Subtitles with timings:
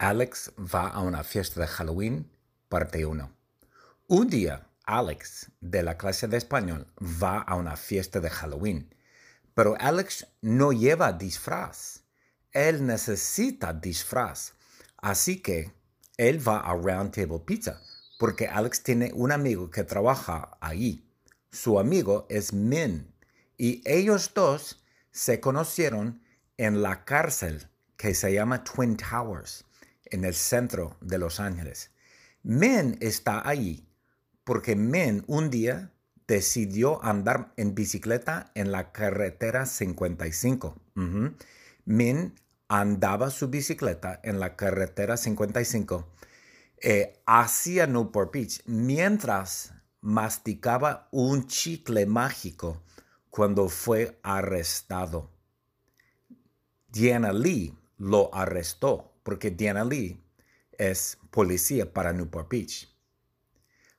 [0.00, 2.32] Alex va a una fiesta de Halloween,
[2.70, 3.30] parte 1.
[4.06, 8.94] Un día, Alex, de la clase de español, va a una fiesta de Halloween.
[9.52, 12.04] Pero Alex no lleva disfraz.
[12.52, 14.54] Él necesita disfraz.
[14.96, 15.70] Así que
[16.16, 17.78] él va a Round Table Pizza,
[18.18, 21.06] porque Alex tiene un amigo que trabaja ahí.
[21.50, 23.12] Su amigo es Min.
[23.58, 26.22] Y ellos dos se conocieron
[26.56, 29.66] en la cárcel que se llama Twin Towers
[30.10, 31.90] en el centro de Los Ángeles.
[32.42, 33.86] Men está ahí
[34.44, 35.92] porque Men un día
[36.26, 40.76] decidió andar en bicicleta en la carretera 55.
[41.84, 42.34] Men
[42.68, 46.08] andaba su bicicleta en la carretera 55
[46.82, 52.82] eh, hacia Newport Beach mientras masticaba un chicle mágico
[53.28, 55.30] cuando fue arrestado.
[56.88, 60.22] Diana Lee lo arrestó porque Diana Lee
[60.72, 62.88] es policía para Newport Beach.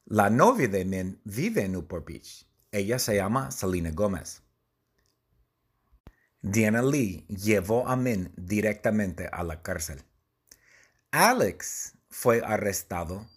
[0.05, 2.45] La novia de Min vive en Newport Beach.
[2.71, 4.41] Ella se llama Selena Gómez.
[6.41, 10.03] Diana Lee llevó a Min directamente a la cárcel.
[11.11, 13.27] Alex fue arrestado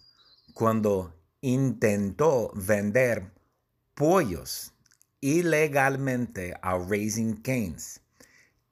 [0.53, 3.31] cuando intentó vender
[3.93, 4.73] pollos
[5.21, 8.01] ilegalmente a Raising Canes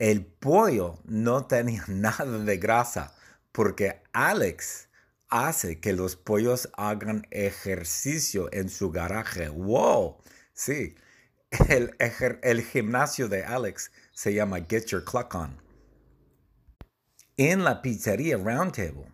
[0.03, 3.15] el pollo no tenía nada de grasa
[3.53, 4.89] porque Alex
[5.29, 9.47] hace que los pollos hagan ejercicio en su garaje.
[9.47, 10.17] ¡Wow!
[10.51, 10.95] Sí,
[11.69, 15.55] el, gimnasio de Alex se llama Get Your Cluck On.
[17.38, 19.07] En la pizzería Round Table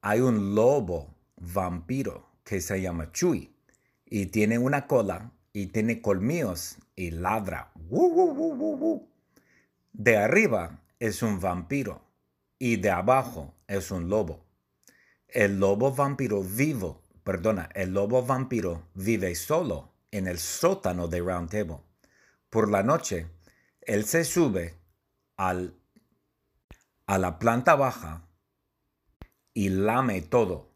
[0.00, 3.54] hay un lobo vampiro que se llama Chuy
[4.06, 7.72] y tiene una cola y tiene colmillos y ladra.
[7.90, 9.09] ¡Woo,
[9.92, 12.02] de arriba es un vampiro
[12.58, 14.46] y de abajo es un lobo.
[15.28, 21.50] El lobo vampiro vivo, perdona, el lobo vampiro vive solo en el sótano de Round
[21.50, 21.78] Table.
[22.50, 23.28] Por la noche,
[23.82, 24.74] él se sube
[25.36, 25.74] al,
[27.06, 28.26] a la planta baja
[29.54, 30.72] y lame todo.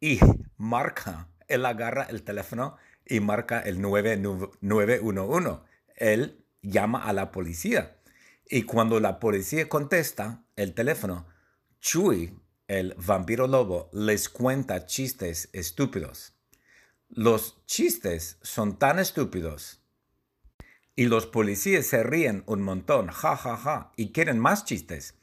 [0.00, 0.18] Y
[0.56, 5.60] marca, él agarra el teléfono y marca el 9911.
[5.96, 7.96] Él llama a la policía
[8.46, 11.26] y cuando la policía contesta el teléfono,
[11.80, 12.38] Chuy,
[12.68, 16.34] el vampiro lobo, les cuenta chistes estúpidos.
[17.08, 19.80] Los chistes son tan estúpidos
[20.96, 25.14] y los policías se ríen un montón, ja, ja, ja, y quieren más chistes.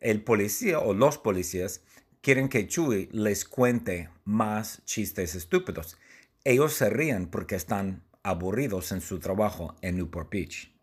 [0.00, 1.82] El policía o los policías
[2.20, 5.98] quieren que Chuy les cuente más chistes estúpidos.
[6.44, 10.77] Ellos se ríen porque están aburridos en su trabajo en Newport Beach.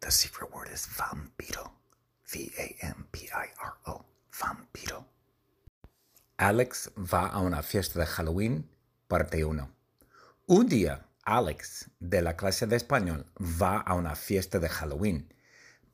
[0.00, 1.72] The secret word is vampiro.
[2.26, 4.04] V-A-M-P-I-R-O.
[4.30, 5.06] Vampiro.
[6.36, 8.68] Alex va a una fiesta de Halloween,
[9.08, 9.70] parte 1.
[10.46, 15.32] Un día, Alex, de la clase de español, va a una fiesta de Halloween.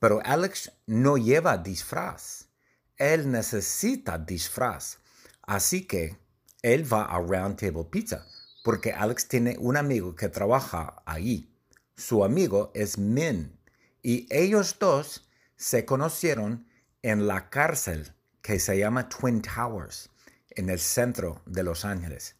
[0.00, 2.48] Pero Alex no lleva disfraz.
[2.96, 4.98] Él necesita disfraz.
[5.42, 6.18] Así que
[6.62, 8.26] él va a Round Table Pizza,
[8.64, 11.56] porque Alex tiene un amigo que trabaja ahí.
[11.96, 13.61] Su amigo es Min
[14.02, 16.66] y ellos dos se conocieron
[17.02, 20.10] en la cárcel que se llama Twin Towers,
[20.50, 22.36] en el centro de Los Ángeles.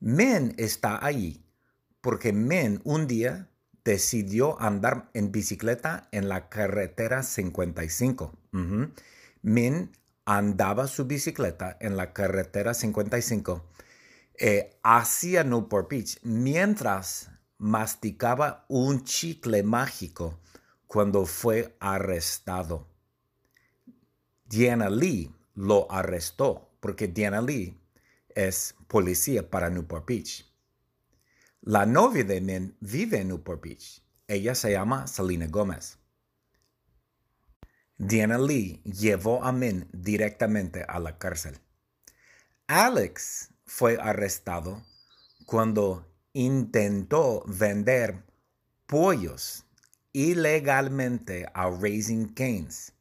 [0.00, 1.44] Men está allí
[2.00, 3.48] porque Men un día
[3.84, 8.38] decidió andar en bicicleta en la carretera 55.
[9.42, 9.92] Men
[10.24, 13.70] andaba su bicicleta en la carretera 55
[14.38, 20.40] eh, hacia Newport Beach mientras masticaba un chicle mágico
[20.86, 22.86] cuando fue arrestado.
[24.44, 27.80] Diana Lee lo arrestó porque Diana Lee
[28.34, 30.46] es policía para Newport Beach.
[31.62, 34.02] La novia de Min vive en Newport Beach.
[34.28, 35.98] Ella se llama Selena Gómez.
[37.96, 41.58] Diana Lee llevó a Min directamente a la cárcel.
[42.66, 44.84] Alex fue arrestado
[45.46, 48.24] cuando intentó vender
[48.86, 49.63] pollos
[50.14, 52.92] ilegalmente a Raising Canes.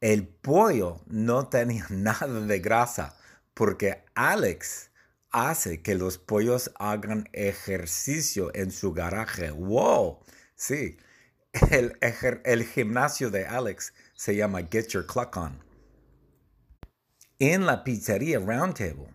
[0.00, 3.16] El pollo no tenía nada de grasa
[3.54, 4.90] porque Alex
[5.30, 9.50] hace que los pollos hagan ejercicio en su garaje.
[9.50, 10.20] ¡Wow!
[10.54, 10.98] Sí,
[11.70, 11.98] el,
[12.44, 15.58] el gimnasio de Alex se llama Get Your Cluck On.
[17.38, 19.14] En la pizzería Round Table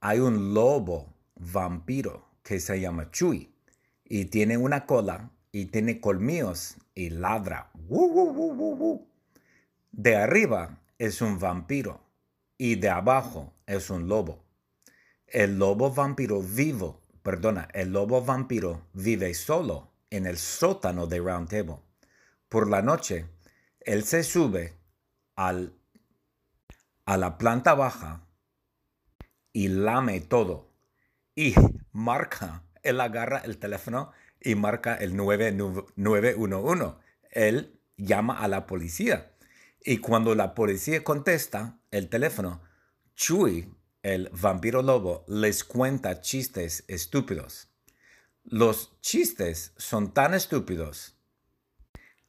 [0.00, 3.52] hay un lobo vampiro que se llama Chuy
[4.04, 7.70] y tiene una cola y tiene colmillos y ladra.
[9.90, 11.98] de arriba es un vampiro
[12.58, 14.44] y de abajo es un lobo.
[15.26, 21.48] El lobo vampiro vivo, perdona, el lobo vampiro vive solo en el sótano de Round
[21.48, 21.78] Table.
[22.50, 23.24] Por la noche,
[23.80, 24.76] él se sube
[25.36, 25.72] al,
[27.06, 28.26] a la planta baja
[29.54, 30.70] y lame todo.
[31.34, 31.54] Y
[31.92, 34.12] marca, él agarra el teléfono
[34.46, 36.94] y marca el 9911.
[37.32, 39.32] Él llama a la policía.
[39.84, 42.62] Y cuando la policía contesta el teléfono,
[43.16, 47.70] Chuy, el vampiro lobo, les cuenta chistes estúpidos.
[48.44, 51.18] Los chistes son tan estúpidos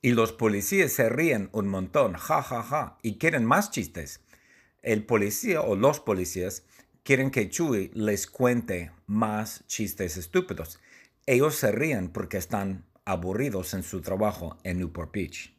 [0.02, 4.22] y los policías se ríen un montón, ja, ja, ja, y quieren más chistes.
[4.82, 6.64] El policía o los policías
[7.04, 10.80] quieren que Chuy les cuente más chistes estúpidos.
[11.30, 15.57] Ellos se ríen porque están aburridos en su trabajo en Newport Beach.